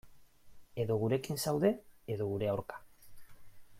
Edo 0.83 0.95
gurekin 1.03 1.39
zaude, 1.47 1.71
edo 2.15 2.31
gure 2.33 2.51
aurka. 2.55 2.81